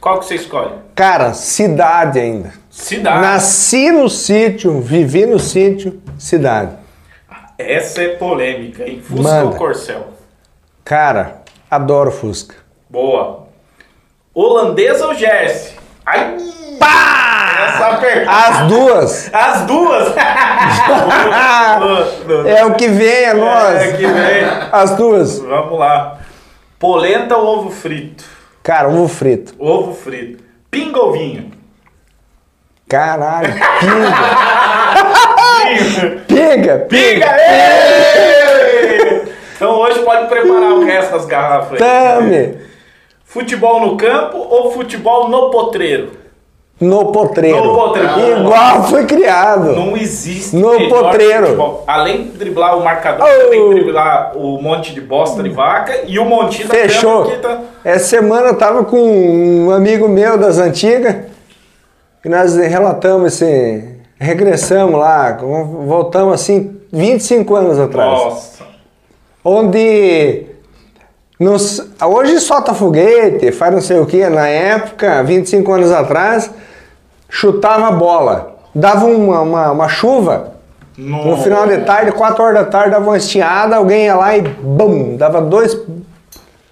[0.00, 0.72] Qual que você escolhe?
[0.94, 2.52] cara, cidade ainda.
[2.70, 3.20] Cidade.
[3.20, 6.72] Nasci no sítio, vivi no sítio, cidade.
[7.58, 9.02] Essa é polêmica, hein?
[9.02, 9.44] Fusca Manda.
[9.46, 10.15] ou Corcel?
[10.86, 12.54] Cara, adoro Fusca.
[12.88, 13.48] Boa.
[14.32, 15.72] Holandesa ou Jersey?
[16.06, 16.36] Ai,
[16.78, 17.72] Pá!
[17.74, 18.46] essa apertada.
[18.46, 19.30] As duas.
[19.34, 20.14] As duas.
[22.46, 23.82] É o que vem, é nós.
[23.82, 24.44] É que vem.
[24.70, 25.40] As duas.
[25.40, 26.18] Vamos lá.
[26.78, 28.22] Polenta ou ovo frito?
[28.62, 29.54] Cara, ovo frito.
[29.58, 30.44] Ovo frito.
[30.70, 31.50] Pinga ou vinho?
[32.88, 34.14] Caralho, pinga.
[36.28, 36.78] Pinga, Pinga!
[36.88, 37.26] pinga.
[37.40, 39.22] ê!
[39.56, 40.65] Então hoje pode preparar
[41.08, 41.80] das garrafas.
[41.80, 42.58] aí.
[43.24, 46.10] Futebol no campo ou futebol no potreiro?
[46.80, 47.64] No potreiro.
[47.64, 48.40] No potreiro.
[48.40, 49.72] Igual foi criado.
[49.74, 50.54] Não existe.
[50.56, 51.46] No potreiro.
[51.46, 51.84] futebol.
[51.86, 53.42] Além de driblar o marcador, Oh.
[53.44, 57.24] também driblar o monte de bosta de vaca e o montinho da Fechou.
[57.30, 57.60] que tá...
[57.82, 61.16] Essa semana eu tava com um amigo meu das antigas
[62.24, 63.96] e nós relatamos esse.
[64.18, 68.10] Regressamos lá, voltamos assim 25 anos atrás.
[68.10, 68.64] Nossa.
[69.44, 70.46] Onde
[71.38, 76.50] nos, hoje solta foguete, faz não sei o que, na época, 25 anos atrás,
[77.28, 78.56] chutava bola.
[78.74, 80.54] dava uma, uma, uma chuva,
[80.96, 84.40] no final de tarde, 4 horas da tarde, dava uma estiada, alguém ia lá e
[84.42, 85.76] bum, dava dois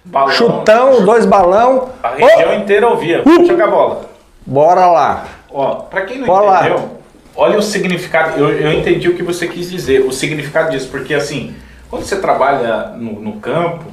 [0.03, 0.31] Balão.
[0.31, 1.89] chutão, dois balão.
[2.01, 3.23] A região Ô, inteira ouvia.
[3.47, 4.01] Joga a bola.
[4.45, 5.25] bora lá.
[5.51, 6.59] Ó, pra quem não Bora lá.
[6.61, 6.89] entendeu,
[7.35, 8.39] olha o significado.
[8.39, 11.55] Eu, eu entendi o que você quis dizer, o significado disso, porque assim,
[11.89, 13.83] quando você trabalha no, no campo,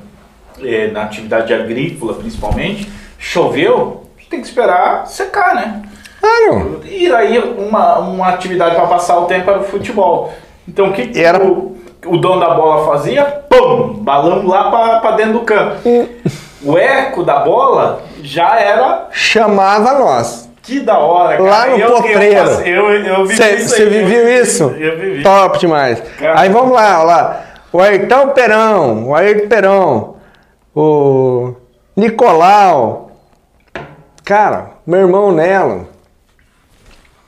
[0.62, 5.82] eh, na atividade agrícola principalmente, choveu, tem que esperar secar, né?
[6.20, 6.80] Claro.
[6.84, 10.32] E aí uma, uma atividade para passar o tempo era o futebol.
[10.66, 13.24] Então o que que Era- o, o dono da bola fazia?
[13.24, 13.94] Pum!
[13.94, 15.76] Balão lá para dentro do campo.
[16.62, 20.48] O eco da bola já era Chamava nós.
[20.62, 21.50] que da hora, cara.
[21.50, 22.50] Lá no eu, potreiro.
[22.64, 24.62] Eu, eu, eu vivi isso Você viveu eu, isso?
[24.78, 25.22] Eu vivi.
[25.24, 26.00] Top demais.
[26.18, 26.38] Cara.
[26.40, 27.40] Aí vamos lá, ó lá.
[27.72, 30.16] O Ayrton Perão, o Ayrton Perão,
[30.74, 31.54] o
[31.96, 33.10] Nicolau.
[34.24, 35.88] Cara, meu irmão Nelo.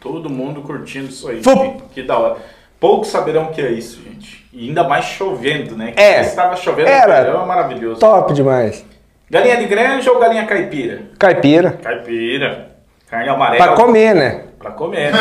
[0.00, 1.40] Todo mundo curtindo isso aí.
[1.40, 2.36] Que, que da hora.
[2.78, 4.46] Poucos saberão o que é isso, gente.
[4.52, 5.92] E ainda mais chovendo, né?
[5.92, 6.20] Que É.
[6.20, 7.14] Estava chovendo, Era.
[7.14, 7.98] era maravilhoso.
[8.00, 8.84] Top demais.
[9.30, 11.02] Galinha de granja ou galinha caipira?
[11.18, 11.72] Caipira.
[11.82, 12.70] Caipira.
[13.08, 13.66] Carne amarela.
[13.66, 14.44] Pra comer, né?
[14.58, 15.12] Pra comer.
[15.12, 15.18] né?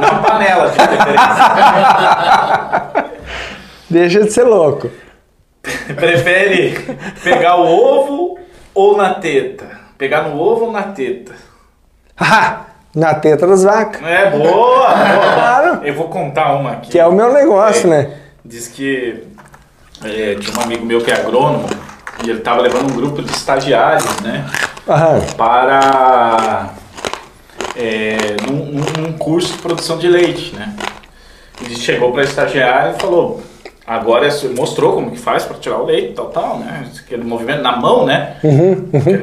[0.00, 1.32] Não panela de preferência.
[3.88, 4.90] Deixa de ser louco.
[5.94, 8.38] Prefere pegar o ovo
[8.74, 9.66] ou na teta?
[9.96, 11.32] Pegar no ovo ou na teta?
[12.24, 14.00] Ah, na teta das vacas.
[14.06, 14.92] É boa, boa.
[15.34, 15.80] Claro.
[15.84, 16.90] Eu vou contar uma aqui.
[16.90, 17.96] Que é o meu negócio, É.
[18.04, 18.16] né?
[18.44, 19.24] Diz que
[20.04, 21.66] é, tinha um amigo meu que é agrônomo
[22.22, 24.44] e ele estava levando um grupo de estagiários, né?
[24.88, 25.20] Aham.
[25.36, 26.68] Para
[27.76, 28.72] é, num,
[29.02, 30.72] num- curso de produção de leite, né?
[31.64, 33.42] Ele chegou para estagiário e falou,
[33.92, 36.86] agora mostrou como que faz para tirar o leite, tal, tal, né?
[36.98, 38.36] Aquele movimento na mão, né?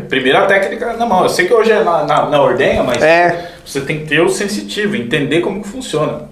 [0.07, 1.23] Primeira técnica na mão.
[1.23, 3.51] Eu sei que hoje é na, na, na ordenha, mas É.
[3.65, 6.29] você tem que ter o sensitivo, entender como que funciona.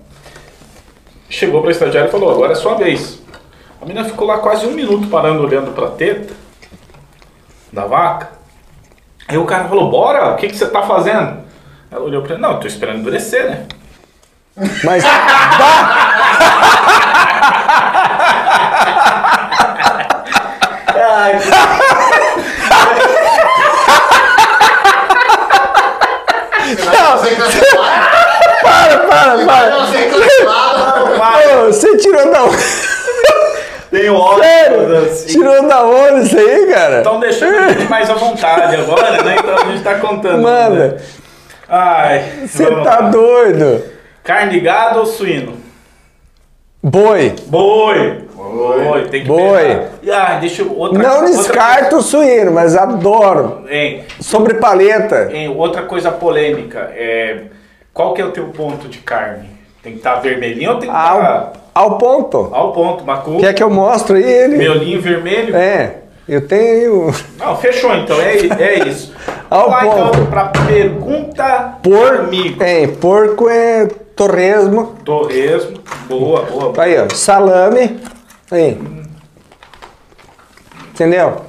[1.29, 3.19] Chegou para estagiário e falou, agora é sua vez.
[3.81, 6.33] A menina ficou lá quase um minuto parando olhando para a teta
[7.71, 8.29] da vaca.
[9.27, 11.39] Aí o cara falou, bora, o que, que você tá fazendo?
[11.91, 13.65] Ela olhou pra ele, não, eu tô esperando endurecer, né?
[14.83, 15.03] Mas.
[27.35, 28.07] Cancelado.
[28.61, 29.77] Para, para, para.
[31.57, 32.57] Ô, você tirou da onde?
[33.91, 34.97] tem óculos Sério?
[35.05, 35.27] assim.
[35.27, 36.97] Tirou da onde isso aí, cara?
[36.97, 39.35] Estão deixando a gente mais à vontade agora, né?
[39.39, 40.41] Então a gente tá contando.
[40.41, 40.69] Manda.
[40.87, 40.97] né?
[41.69, 43.09] Ai, Você tá lá.
[43.09, 43.83] doido.
[44.23, 45.57] Carne de gado ou suíno?
[46.91, 47.33] Boi.
[47.47, 48.21] Boi.
[48.37, 49.57] Boi, tem que Boi.
[49.57, 49.85] pegar.
[50.01, 50.73] E, ah, deixa eu...
[50.77, 53.59] Outra, Não outra descarto o suíno, mas adoro.
[53.63, 55.29] coisa- Hein, Sobre paleta.
[55.33, 56.91] hein, outra coisa polêmica.
[56.95, 57.39] É,
[57.93, 59.49] qual que é o teu ponto de carne?
[59.83, 62.49] Tem que estar vermelhinho ou tem que estar Ao, ao ponto.
[62.53, 63.03] ao ponto?
[63.03, 64.57] Macu, Quer que eu mostre aí ele?
[64.57, 65.55] miolinho vermelho?
[65.55, 65.95] É,
[66.27, 67.13] eu tenho.
[67.37, 69.13] Não, fechou então, é, é isso.
[69.49, 70.09] Ao Vamos lá ponto.
[70.17, 72.15] então pra pergunta Por...
[72.21, 72.61] amigo.
[72.61, 74.95] É, porco é torresmo.
[75.05, 76.71] Torresmo, boa, boa.
[76.73, 76.83] boa.
[76.83, 78.01] Aí, ó, salame.
[78.51, 78.77] Aí.
[80.89, 81.45] Entendeu?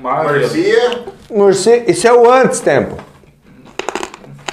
[0.00, 1.04] Mercia.
[1.30, 2.96] Morcego, isso é o antes tempo.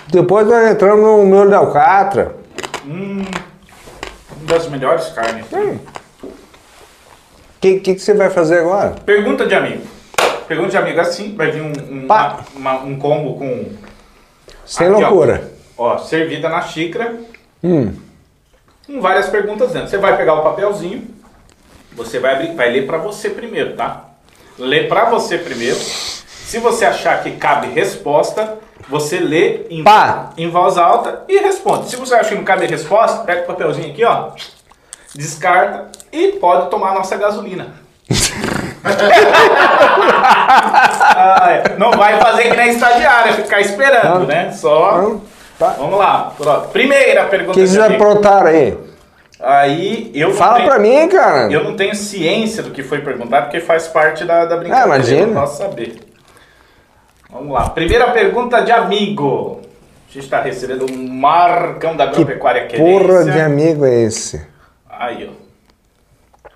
[0.07, 2.35] Depois nós entramos no molho de alcatra.
[2.85, 3.25] Uma
[4.43, 5.45] das melhores carnes.
[5.51, 5.79] O
[7.61, 8.95] que, que, que você vai fazer agora?
[9.05, 9.83] Pergunta de amigo.
[10.47, 12.39] Pergunta de amigo assim, vai vir um, um, Pá.
[12.55, 13.65] uma- um combo com.
[14.65, 15.43] Sem Aqui, loucura.
[15.57, 15.60] Ó,
[15.99, 17.15] servida na xícara,
[17.63, 17.93] Hum.
[18.87, 19.89] com várias perguntas dentro.
[19.89, 21.07] Você vai pegar o papelzinho,
[21.93, 24.05] você vai, abrir, vai ler pra você primeiro, tá?
[24.57, 25.75] Lê pra você primeiro.
[25.77, 28.57] Se você achar que cabe resposta,
[28.89, 29.83] você lê em,
[30.37, 31.89] em voz alta e responde.
[31.89, 34.31] Se você acha que não cabe resposta, pega o papelzinho aqui, ó.
[35.15, 37.73] Descarta e pode tomar a nossa gasolina.
[41.23, 41.77] Ah, é.
[41.77, 44.51] Não vai fazer que nem estagiária, ficar esperando, né?
[44.51, 45.17] Só.
[45.61, 45.75] Tá.
[45.77, 46.33] Vamos lá.
[46.73, 47.53] Primeira O pergunta.
[47.53, 48.75] que de vocês aprontaram aí?
[49.39, 51.51] Aí eu Fala tenho- pra mim, cara.
[51.51, 54.83] Eu não tenho ciência do que foi perguntado, porque faz parte da, da brincadeira.
[54.91, 55.21] Ah, imagina.
[55.21, 55.99] Eu não posso saber.
[57.29, 57.69] Vamos lá.
[57.69, 59.61] Primeira pergunta de amigo.
[60.09, 64.43] A gente está recebendo um Marcão da Que Agropecuária porra de amigo é esse?
[64.89, 66.49] Aí, ó.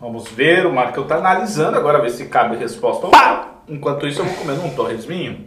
[0.00, 3.46] Vamos ver, o Marcão tá analisando agora, ver se cabe resposta não.
[3.68, 5.44] Enquanto isso, eu vou comendo um torresminho.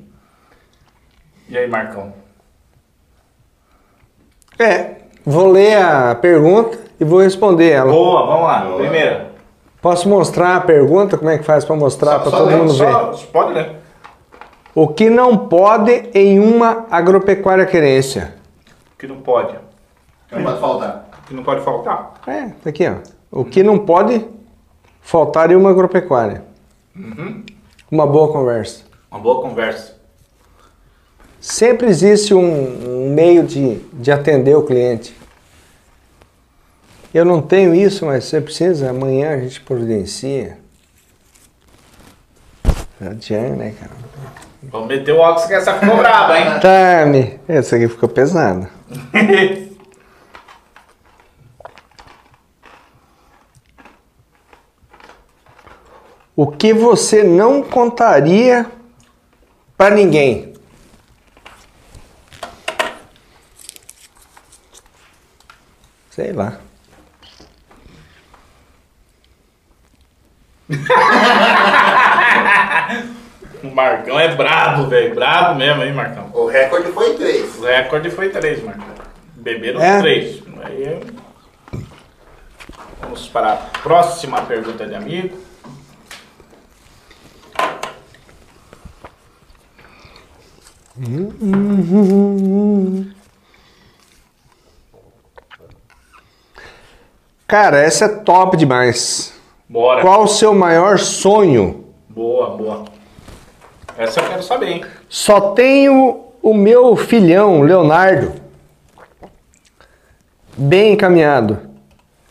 [1.48, 2.25] E aí, Marcão?
[4.58, 7.92] É, vou ler a pergunta e vou responder ela.
[7.92, 8.60] Boa, vamos lá.
[8.66, 8.78] Boa.
[8.80, 9.32] Primeira.
[9.82, 11.18] Posso mostrar a pergunta?
[11.18, 12.92] Como é que faz pra mostrar pra Só todo lê, mundo ver?
[12.92, 13.72] só- Pode ler.
[14.74, 18.36] O que não pode em uma agropecuária querência?
[18.98, 19.56] Que não pode.
[20.32, 21.10] Não pode faltar.
[21.28, 22.14] Que não pode faltar.
[22.28, 22.96] É, tá aqui, ó.
[23.32, 24.26] O que não pode
[25.02, 26.44] faltar em uma agropecuária?
[27.92, 28.84] Uma boa conversa.
[29.12, 29.95] Uma boa conversa.
[31.46, 35.16] Sempre existe um, um meio de, de atender o cliente.
[37.14, 40.58] Eu não tenho isso, mas você precisa, amanhã a gente providencia.
[43.00, 43.92] Adianta, né, cara?
[44.64, 46.46] Vamos meter o óculos que essa ficou braba, hein?
[46.60, 47.40] Tá, me.
[47.48, 48.68] Essa aqui ficou pesada.
[56.38, 58.66] O que você não contaria
[59.78, 60.55] pra ninguém?
[66.16, 66.60] Sei lá.
[73.64, 75.14] o Marcão é brabo, velho.
[75.14, 76.30] Brabo mesmo, hein, Marcão?
[76.34, 77.56] O recorde foi três.
[77.58, 78.86] O recorde foi três, Marcão.
[79.36, 80.00] Beberam É?
[80.00, 80.42] três.
[80.64, 81.02] Aí eu-
[83.02, 85.38] Vamos para a próxima pergunta de amigo.
[97.48, 99.34] Cara, essa é top demais.
[99.70, 100.02] Bora.
[100.02, 101.86] Qual o seu maior sonho?
[102.10, 102.86] Boa, boa.
[103.98, 104.86] Essa eu quero saber, hein?
[105.08, 108.34] Só tenho o meu filhão, Leonardo,
[110.58, 111.60] bem encaminhado.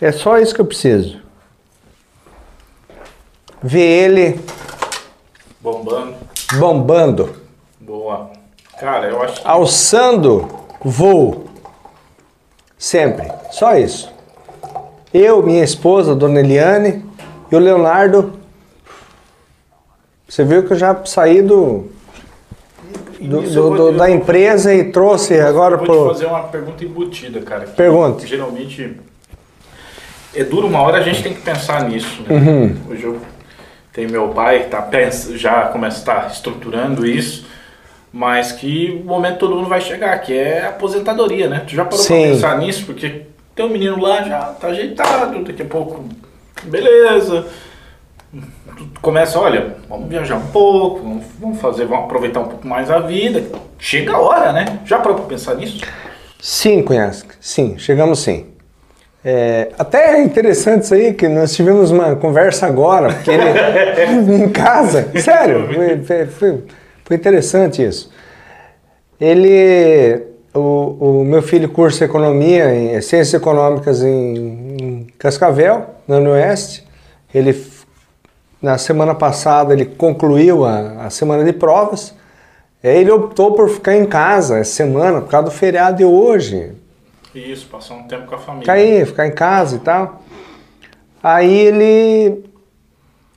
[0.01, 1.21] É só isso que eu preciso.
[3.63, 4.41] Ver ele
[5.61, 6.15] Bombando.
[6.59, 7.37] bombando,
[7.81, 8.31] Boa.
[8.79, 10.49] Cara, eu acho que alçando
[10.83, 11.47] voo.
[12.77, 13.33] Sempre.
[13.51, 14.14] Só isso.
[15.15, 17.05] Eu, minha esposa, Dona Eliane,
[17.51, 18.33] e o Leonardo.
[20.29, 21.89] Você viu que eu já saí do,
[23.21, 26.09] do- do- do- da empresa e trouxe agora eu vou pro.
[26.09, 27.67] fazer uma pergunta embutida, cara.
[27.67, 28.27] que Pergunte.
[28.27, 28.97] Geralmente
[30.35, 32.23] é duro uma hora a gente tem que pensar nisso.
[32.23, 32.35] Né?
[32.37, 32.77] Uhum.
[32.91, 33.21] Hoje eu
[33.93, 34.89] tenho meu pai que tá
[35.37, 37.47] já começa a estar estruturando isso,
[38.13, 41.63] mas que o momento todo mundo vai chegar, que é a aposentadoria, né?
[41.65, 42.85] Tu já parou pra pensar nisso?
[42.87, 43.23] Porque
[43.55, 46.05] tem um menino lá já tá ajeitado, daqui a pouco,
[46.65, 47.47] beleza.
[48.77, 52.99] Tu começa, olha, vamos viajar um pouco, vamos- fazer, vamos aproveitar um pouco mais a
[52.99, 53.45] vida.
[53.79, 54.81] Chega a hora, né?
[54.85, 55.85] Já parou pra pensar nisso?
[56.41, 57.31] Sim, Cunhasco.
[57.41, 58.47] Sim, chegamos sim.
[59.25, 65.11] É, até é interessante isso aí, que nós tivemos uma conversa agora, ele, em casa,
[65.21, 65.69] sério,
[66.05, 66.65] foi- foi-
[67.05, 68.13] foi interessante isso.
[69.21, 70.23] Ele,
[70.55, 76.87] o, o meu filho cursa economia, em, ciências econômicas em, em Cascavel, no Oeste.
[77.35, 77.61] Ele,
[78.63, 82.15] na semana passada, ele concluiu a, a semana de provas.
[82.83, 86.73] Ele optou por ficar em casa essa semana, por causa do feriado de hoje.
[87.35, 88.63] Isso, passar um tempo com a família.
[88.63, 90.23] Ficar aí, ficar em casa e tal.
[91.23, 92.45] Aí ele.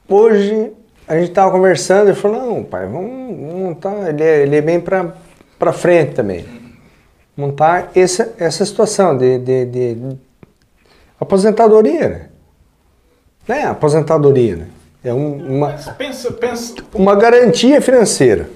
[0.08, 0.72] Hoje
[1.08, 4.10] a gente tava conversando, ele falou, não, pai, vamos montar.
[4.10, 6.57] Ele é, ele é bem pra frente também.
[7.38, 10.18] Montar essa, essa situação de, de, de
[11.20, 12.30] aposentadoria, né?
[13.48, 14.68] Não é aposentadoria, né?
[15.04, 16.74] É um- uma, pensa, pensa.
[16.94, 18.50] uma garantia financeira.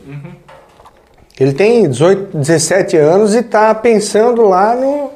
[1.40, 5.12] Ele tem 18, 17 anos e está pensando lá no.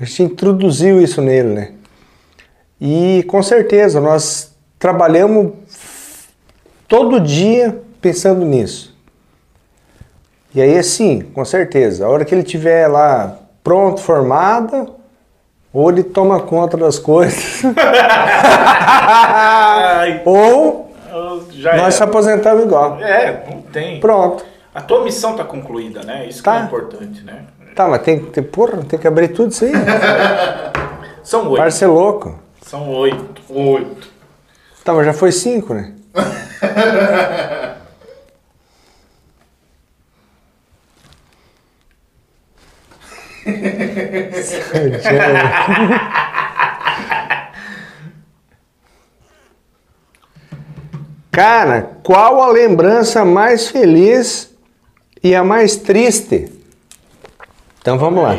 [0.00, 1.72] A gente introduziu isso nele, né?
[2.80, 5.52] E com certeza nós trabalhamos
[6.88, 8.91] todo dia pensando nisso.
[10.54, 14.94] E aí, assim, com certeza, a hora que ele tiver lá pronto, formado,
[15.72, 17.62] ou ele toma conta das coisas,
[20.24, 20.92] ou
[21.52, 22.04] já nós se é.
[22.04, 22.98] aposentamos igual.
[23.00, 24.00] É, não tem.
[24.00, 24.44] Pronto.
[24.74, 26.26] A tua missão tá concluída, né?
[26.26, 26.56] Isso Tá.
[26.56, 27.44] que é importante, né?
[27.74, 29.72] Tá, mas tem que ter, porra, tem que abrir tudo isso aí.
[31.22, 31.56] São oito.
[31.56, 32.38] Parece ser louco.
[32.62, 33.40] São oito.
[33.48, 34.08] Oito.
[34.84, 35.92] Tá, mas já foi cinco, né?
[51.30, 54.50] Cara, qual a lembrança mais feliz
[55.22, 56.52] e a mais triste?
[57.80, 58.36] Então vamos lá.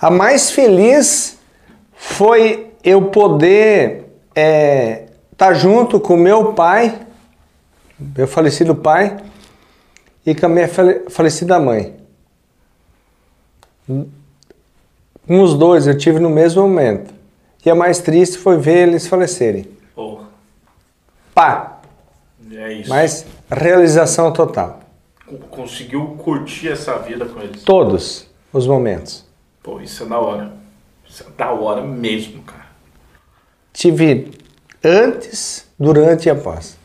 [0.00, 1.38] A mais feliz
[1.94, 6.98] foi eu poder estar junto com meu pai,
[7.98, 9.16] meu falecido pai,
[10.26, 11.94] e com a minha fale- falecida mãe.
[13.88, 17.12] Com os dois eu tive no mesmo momento.
[17.64, 19.66] E a mais triste foi ver eles falecerem.
[19.94, 20.28] Porra.
[21.34, 21.80] Pá!
[22.50, 22.88] É isso.
[22.88, 24.80] Mas realização total.
[25.50, 27.62] Conseguiu curtir essa vida com eles.
[27.62, 29.24] Todos os momentos.
[29.62, 30.52] Pô, isso é da hora.
[31.06, 32.66] Isso é da hora mesmo, cara.
[33.72, 34.30] Tive
[34.82, 36.78] antes, durante e após.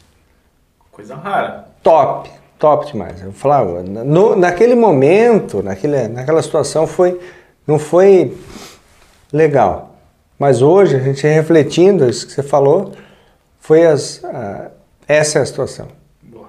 [0.91, 1.69] Coisa rara.
[1.81, 2.29] Top,
[2.63, 3.21] top demais.
[3.21, 7.19] Eu falava, no, naquele momento, naquele, naquela situação, foi,
[7.67, 8.37] não foi
[9.33, 9.95] legal.
[10.39, 12.93] Mas hoje, a gente refletindo isso que você falou,
[13.59, 14.71] foi as, a-
[15.05, 15.89] essa é a situação.
[16.21, 16.47] Boa.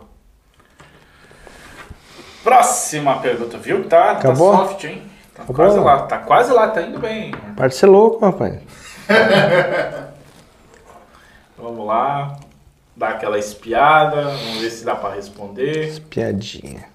[2.45, 3.83] Próxima pergunta, viu?
[3.89, 4.53] Tá, Acabou?
[4.53, 5.03] tá soft, hein?
[5.35, 5.57] Tá Acabou?
[5.57, 7.33] quase lá, tá quase lá, tá indo bem.
[7.57, 8.55] Parte ser louco, rapaz.
[11.59, 12.37] Vamos lá.
[12.97, 16.01] Dar aquela espiada, vamos ver se dá pra responder.
[16.09, 16.89] Piadinha.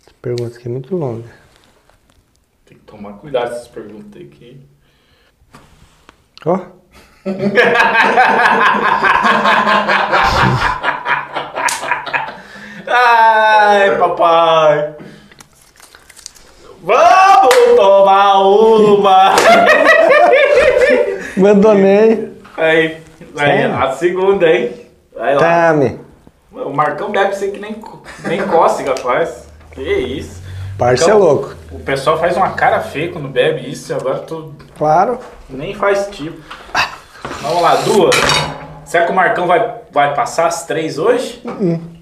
[0.00, 1.28] Essa pergunta aqui é muito longa.
[2.64, 4.60] Tem que tomar cuidado com essas perguntas aqui.
[6.46, 6.58] Ó,
[12.86, 14.94] Ai, papai.
[16.82, 19.34] Vamos tomar uma.
[21.36, 22.32] abandonei.
[22.56, 23.00] Aí,
[23.36, 24.72] aí a segunda, hein?
[25.14, 25.40] Vai lá.
[25.40, 26.00] Tame.
[26.52, 27.76] O Marcão deve ser que nem,
[28.26, 29.48] nem cócega faz.
[29.70, 30.42] Que isso.
[30.78, 31.54] Parte ser Então- louco.
[31.70, 35.18] O pessoal faz uma cara feia quando bebe isso e agora tu Claro.
[35.48, 36.38] nem faz tipo.
[37.40, 38.14] Vamos lá, duas.
[38.84, 41.42] Será que o Marcão vai, vai passar as três hoje?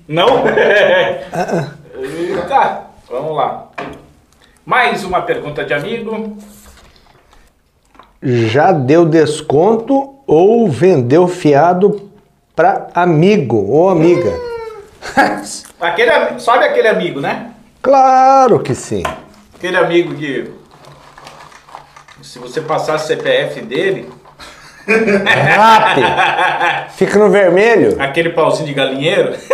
[0.09, 0.43] Não?
[2.49, 3.69] tá, vamos lá.
[4.65, 6.37] Mais uma pergunta de amigo.
[8.23, 12.09] Já deu desconto ou vendeu fiado
[12.55, 14.33] para amigo ou amiga?
[15.81, 17.51] Aquele, sabe aquele amigo, né?
[17.83, 19.03] claro que sim.
[19.57, 20.53] Aquele amigo que.
[22.23, 24.09] Se você passar o CPF dele,
[25.57, 26.07] Rápido.
[26.97, 27.97] Fica no vermelho.
[28.01, 29.35] aquele pauzinho de galinheiro,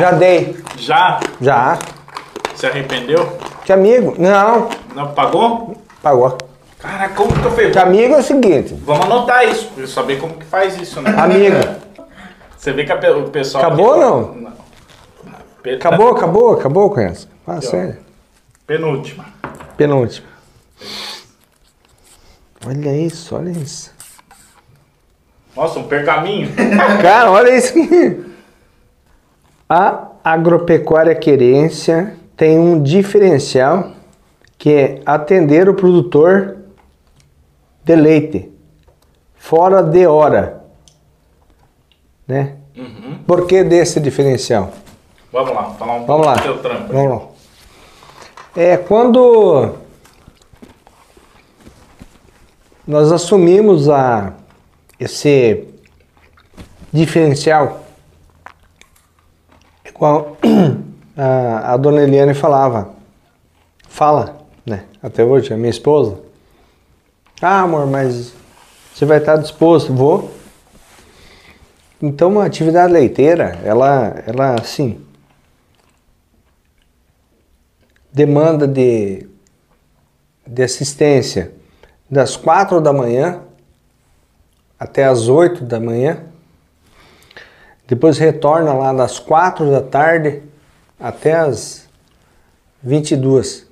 [0.00, 0.56] Já dei.
[0.76, 1.78] já Já.
[2.56, 3.38] se arrependeu?
[3.64, 4.14] Que amigo?
[4.18, 4.68] Não.
[4.94, 5.76] Não pagou?
[6.02, 6.36] Pagou.
[6.84, 7.70] Cara, como que eu?
[7.72, 8.74] Que amigo é o seguinte.
[8.84, 11.14] Vamos anotar isso, pra eu saber como que faz isso, né?
[11.16, 11.56] Amigo.
[12.58, 13.64] Você vê que a o pessoal.
[13.64, 14.52] Acabou ou não?
[15.62, 17.26] Pe- Acabou, acabou, acabou com essa.
[17.46, 17.96] Ah, sério.
[18.66, 19.24] Penúltima.
[19.78, 20.26] Penúltima.
[22.66, 23.90] Olha isso, olha isso.
[25.56, 26.50] Nossa, um pergaminho.
[27.00, 28.24] Cara, olha isso aqui.
[29.68, 33.92] A agropecuária querência tem um diferencial
[34.58, 36.56] que é atender o produtor
[37.84, 38.52] de leite
[39.44, 40.64] fora de hora.
[42.26, 42.56] Né?
[42.76, 43.18] Uhum.
[43.26, 44.72] Por que desse diferencial?
[45.30, 46.34] Vamos lá, falar um Vamos lá.
[46.36, 46.92] do teu trampo.
[46.92, 47.28] Vamos lá.
[48.56, 49.74] É quando
[52.86, 54.32] nós assumimos a
[54.98, 55.68] esse
[56.92, 57.84] diferencial,
[59.84, 60.36] igual
[61.16, 62.94] a, a dona Eliane falava,
[63.88, 64.84] fala, né?
[65.02, 66.23] Até hoje, a minha esposa.
[67.42, 68.32] Ah, amor, mas
[68.94, 69.92] você vai estar disposto?
[69.92, 70.32] Vou.
[72.00, 75.04] Então, uma atividade leiteira, ela, ela assim,
[78.12, 79.26] demanda de,
[80.46, 81.52] de assistência
[82.08, 83.42] das quatro da manhã
[84.78, 86.22] até as oito da manhã.
[87.86, 90.42] Depois retorna lá das quatro da tarde
[91.00, 91.88] até as
[92.82, 93.63] 22.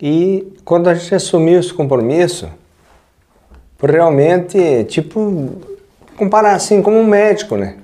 [0.00, 2.48] E quando a gente assumiu esse compromisso,
[3.78, 5.52] por realmente, tipo,
[6.16, 7.76] comparar assim como um médico, né?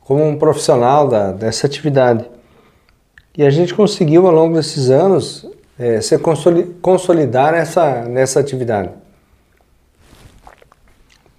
[0.00, 2.24] Como um profissional da, dessa atividade.
[3.36, 5.46] E a gente conseguiu ao longo desses anos
[5.78, 8.90] eh, se consoli- consolidar nessa, nessa atividade.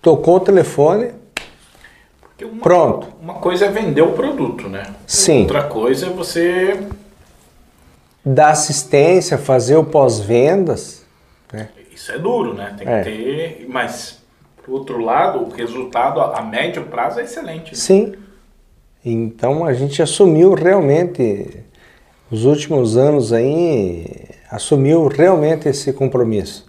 [0.02, 1.12] Tocou o telefone,
[2.22, 3.08] Porque uma, pronto.
[3.22, 4.84] Uma coisa é vender o produto, né?
[5.08, 5.42] Sim.
[5.42, 6.80] Outra coisa é você.
[8.26, 11.06] Dar assistência, fazer o pós-vendas.
[11.54, 11.70] Né?
[11.94, 12.74] Isso é duro, né?
[12.78, 13.04] Tem É.
[13.04, 13.66] que ter.
[13.70, 14.20] Mas,
[14.64, 17.72] por outro lado, o resultado a médio prazo é excelente.
[17.72, 17.78] né?
[17.78, 18.14] Sim.
[19.04, 21.64] Então a gente assumiu realmente,
[22.32, 24.08] os últimos anos aí,
[24.50, 26.68] assumiu realmente esse compromisso.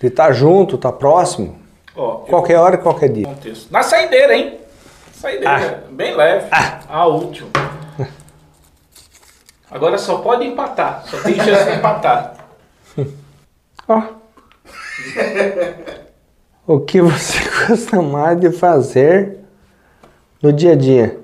[0.00, 1.56] De estar junto, estar próximo,
[1.96, 3.26] Ó, eu- qualquer hora, qualquer dia.
[3.26, 3.70] contexto.
[3.72, 4.58] Na saideira, hein?
[5.12, 6.48] Saideira, bem leve.
[6.88, 7.48] A última.
[9.70, 11.02] Agora só pode empatar.
[11.06, 12.34] Só tem chance de empatar.
[13.88, 14.02] Ó.
[16.66, 17.38] o que você
[17.68, 19.38] gosta mais de fazer
[20.42, 21.18] no dia a dia?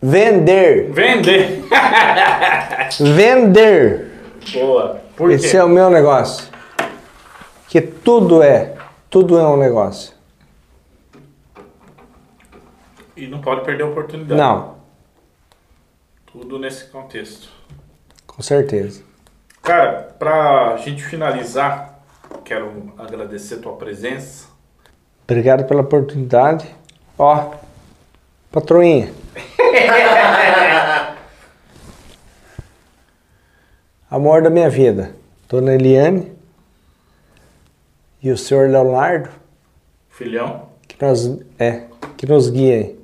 [0.00, 0.90] Vender.
[0.92, 1.64] Vender.
[3.14, 4.10] Vender.
[4.52, 5.00] Boa.
[5.16, 5.36] Por quê?
[5.36, 6.48] Esse é o meu negócio.
[7.68, 8.74] Que tudo é
[9.08, 10.12] Tudo é um negócio.
[13.16, 14.40] E não pode perder a oportunidade.
[14.40, 14.71] Não,
[16.32, 17.48] Tudo nesse contexto.
[18.26, 19.02] com certeza.
[19.62, 22.00] Cara, pra gente finalizar,
[22.42, 24.48] quero agradecer a tua presença.
[25.24, 26.74] Obrigado pela oportunidade.
[27.18, 27.52] Ó,
[28.50, 29.12] patroinha.
[34.10, 35.14] Amor da minha vida,
[35.48, 36.32] Dona Eliane
[38.22, 39.28] e o senhor Leonardo,
[40.08, 42.98] Filhão, que nos, é, que nos guiem.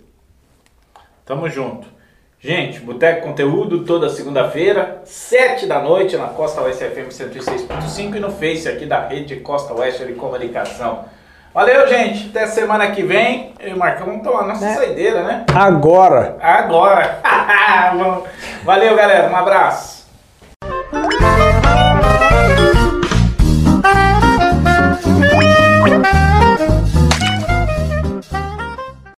[1.26, 1.97] tamo junto.
[2.40, 8.30] Gente, Boteco Conteúdo toda segunda-feira, 7 da noite na Costa Oeste FM 106.5 e no
[8.30, 11.04] Face aqui da rede Costa Oeste de Comunicação.
[11.52, 12.28] Valeu, gente.
[12.28, 13.54] Até semana que vem.
[13.58, 14.74] Eu e o Marcão vamos tomar nossa Né?
[14.76, 15.46] saideira, né?
[15.52, 16.36] Agora!
[16.40, 17.20] Agora.
[18.62, 19.28] Valeu, galera.
[19.30, 19.97] Um abraço.